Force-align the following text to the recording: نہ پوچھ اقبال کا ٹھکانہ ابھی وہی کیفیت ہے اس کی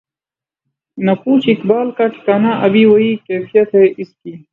نہ 0.97 1.11
پوچھ 1.23 1.47
اقبال 1.49 1.91
کا 1.91 2.07
ٹھکانہ 2.07 2.53
ابھی 2.65 2.85
وہی 2.85 3.15
کیفیت 3.27 3.75
ہے 3.75 3.85
اس 3.97 4.13
کی 4.13 4.35